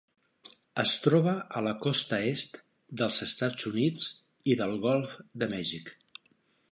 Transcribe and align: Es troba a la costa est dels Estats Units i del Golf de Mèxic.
Es 0.83 0.93
troba 1.01 1.33
a 1.59 1.61
la 1.65 1.73
costa 1.83 2.19
est 2.31 2.57
dels 3.01 3.21
Estats 3.27 3.69
Units 3.73 4.09
i 4.55 4.57
del 4.63 4.77
Golf 4.87 5.13
de 5.43 5.51
Mèxic. 5.57 5.93